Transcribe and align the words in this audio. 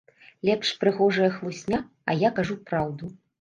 Лепш 0.47 0.71
прыгожая 0.83 1.27
хлусня, 1.35 1.83
а 2.09 2.17
я 2.27 2.33
кажу 2.41 2.59
праўду. 2.73 3.13